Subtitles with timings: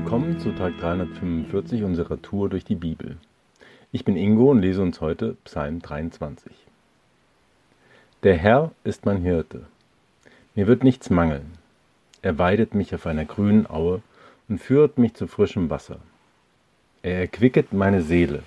[0.00, 3.16] Willkommen zu Tag 345 unserer Tour durch die Bibel.
[3.90, 6.52] Ich bin Ingo und lese uns heute Psalm 23.
[8.22, 9.66] Der Herr ist mein Hirte.
[10.54, 11.50] Mir wird nichts mangeln.
[12.22, 14.00] Er weidet mich auf einer grünen Aue
[14.48, 15.98] und führet mich zu frischem Wasser.
[17.02, 18.44] Er erquicket meine Seele.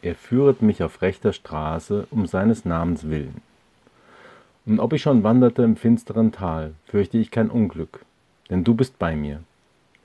[0.00, 3.42] Er führet mich auf rechter Straße um seines Namens willen.
[4.64, 8.06] Und ob ich schon wanderte im finsteren Tal, fürchte ich kein Unglück,
[8.48, 9.42] denn du bist bei mir.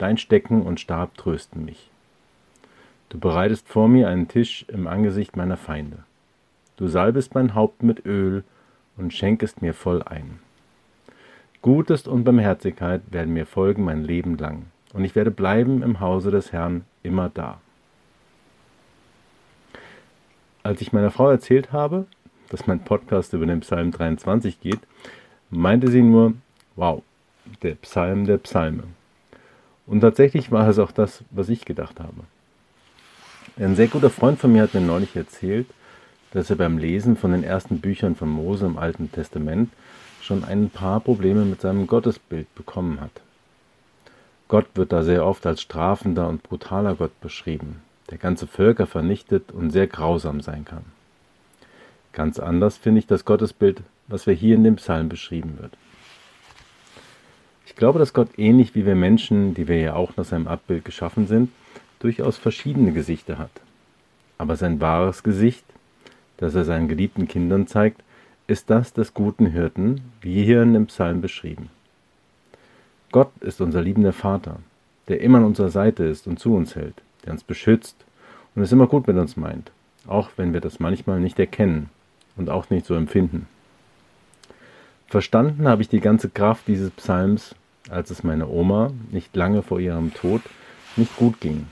[0.02, 1.88] Dein Stecken und Stab trösten mich.
[3.08, 5.98] Du bereitest vor mir einen Tisch im Angesicht meiner Feinde.
[6.76, 8.42] Du salbest mein Haupt mit Öl
[8.96, 10.40] und schenkest mir voll ein.
[11.60, 16.32] Gutes und Barmherzigkeit werden mir folgen mein Leben lang, und ich werde bleiben im Hause
[16.32, 17.60] des Herrn immer da.
[20.64, 22.06] Als ich meiner Frau erzählt habe,
[22.48, 24.80] dass mein Podcast über den Psalm 23 geht,
[25.50, 26.34] meinte sie nur,
[26.74, 27.04] wow,
[27.62, 28.82] der Psalm der Psalme.
[29.86, 32.22] Und tatsächlich war es auch das, was ich gedacht habe.
[33.56, 35.66] Ein sehr guter Freund von mir hat mir neulich erzählt,
[36.32, 39.70] dass er beim Lesen von den ersten Büchern von Mose im Alten Testament
[40.22, 43.10] schon ein paar Probleme mit seinem Gottesbild bekommen hat.
[44.48, 49.50] Gott wird da sehr oft als strafender und brutaler Gott beschrieben, der ganze Völker vernichtet
[49.50, 50.84] und sehr grausam sein kann.
[52.12, 55.72] Ganz anders finde ich das Gottesbild, was wir hier in dem Psalm beschrieben wird.
[57.72, 60.84] Ich glaube, dass Gott ähnlich wie wir Menschen, die wir ja auch nach seinem Abbild
[60.84, 61.50] geschaffen sind,
[62.00, 63.50] durchaus verschiedene Gesichter hat.
[64.36, 65.64] Aber sein wahres Gesicht,
[66.36, 68.02] das er seinen geliebten Kindern zeigt,
[68.46, 71.70] ist das des guten Hirten, wie hier in dem Psalm beschrieben.
[73.10, 74.58] Gott ist unser liebender Vater,
[75.08, 77.96] der immer an unserer Seite ist und zu uns hält, der uns beschützt
[78.54, 79.72] und es immer gut mit uns meint,
[80.06, 81.88] auch wenn wir das manchmal nicht erkennen
[82.36, 83.48] und auch nicht so empfinden.
[85.06, 87.54] Verstanden habe ich die ganze Kraft dieses Psalms
[87.90, 90.42] als es meiner Oma nicht lange vor ihrem Tod
[90.96, 91.66] nicht gut ging.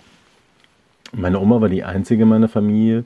[1.12, 3.04] Meine Oma war die einzige meiner Familie,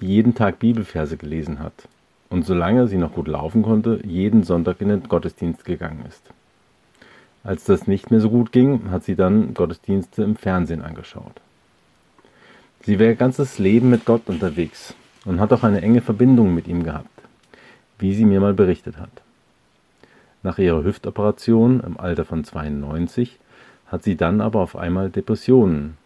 [0.00, 1.88] die jeden Tag Bibelverse gelesen hat
[2.30, 6.22] und solange sie noch gut laufen konnte, jeden Sonntag in den Gottesdienst gegangen ist.
[7.44, 11.40] Als das nicht mehr so gut ging, hat sie dann Gottesdienste im Fernsehen angeschaut.
[12.82, 14.94] Sie war ihr ganzes Leben mit Gott unterwegs
[15.24, 17.08] und hat auch eine enge Verbindung mit ihm gehabt,
[17.98, 19.23] wie sie mir mal berichtet hat.
[20.44, 23.38] Nach ihrer Hüftoperation im Alter von 92
[23.86, 25.96] hat sie dann aber auf einmal Depressionen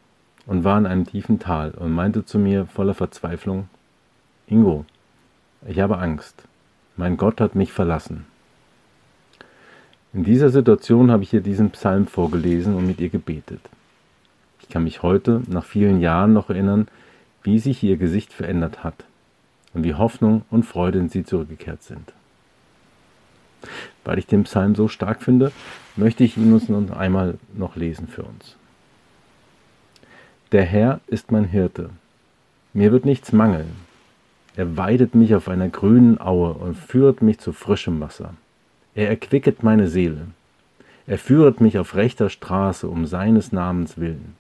[0.47, 3.69] und war in einem tiefen Tal und meinte zu mir voller Verzweiflung,
[4.47, 4.84] Ingo,
[5.66, 6.44] ich habe Angst.
[6.97, 8.27] Mein Gott hat mich verlassen.
[10.12, 13.60] In dieser Situation habe ich ihr diesen Psalm vorgelesen und mit ihr gebetet.
[14.62, 16.87] Ich kann mich heute, nach vielen Jahren, noch erinnern,
[17.43, 19.04] wie sich ihr Gesicht verändert hat
[19.75, 22.12] und wie Hoffnung und Freude in sie zurückgekehrt sind.
[24.08, 25.52] Weil ich den Psalm so stark finde,
[25.94, 28.56] möchte ich ihn uns noch einmal noch lesen für uns.
[30.50, 31.91] Der Herr ist mein Hirte.
[32.72, 33.70] Mir wird nichts mangeln.
[34.56, 38.32] Er weidet mich auf einer grünen Aue und führt mich zu frischem Wasser.
[38.94, 40.28] Er erquicket meine Seele.
[41.06, 44.36] Er führet mich auf rechter Straße um seines Namens willen.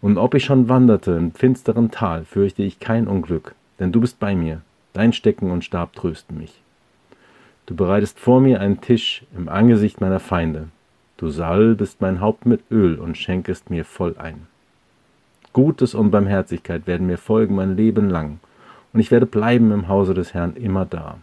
[0.00, 4.18] Und ob ich schon wanderte im finsteren Tal, fürchte ich kein Unglück, denn du bist
[4.18, 4.62] bei mir,
[4.94, 6.62] dein Stecken und Stab trösten mich.
[7.66, 10.68] Du bereitest vor mir einen Tisch im Angesicht meiner Feinde.
[11.16, 14.46] Du salbest mein Haupt mit Öl und schenkest mir voll ein.
[15.52, 18.38] Gutes und Barmherzigkeit werden mir folgen mein Leben lang,
[18.92, 21.18] und ich werde bleiben im Hause des Herrn immer da.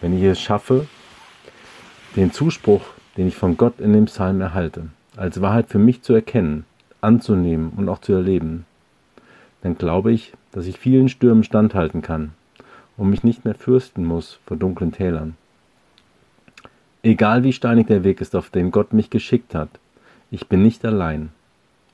[0.00, 0.86] Wenn ich es schaffe,
[2.16, 2.82] den Zuspruch,
[3.16, 6.64] den ich von Gott in dem Psalm erhalte, als Wahrheit für mich zu erkennen,
[7.00, 8.66] anzunehmen und auch zu erleben,
[9.62, 12.32] dann glaube ich, dass ich vielen Stürmen standhalten kann
[12.96, 15.36] und mich nicht mehr fürchten muss vor dunklen Tälern.
[17.02, 19.70] Egal wie steinig der Weg ist, auf den Gott mich geschickt hat,
[20.30, 21.30] ich bin nicht allein.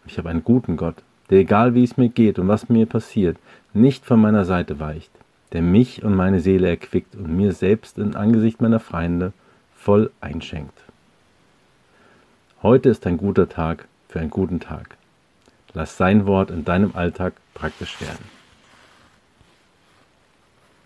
[0.04, 0.96] Ich habe einen guten Gott,
[1.30, 3.38] der egal wie es mir geht und was mir passiert,
[3.72, 5.10] nicht von meiner Seite weicht,
[5.52, 9.32] der mich und meine Seele erquickt und mir selbst im Angesicht meiner Feinde
[9.76, 10.82] voll einschenkt.
[12.62, 14.96] Heute ist ein guter Tag für einen guten Tag.
[15.72, 18.35] Lass sein Wort in deinem Alltag praktisch werden.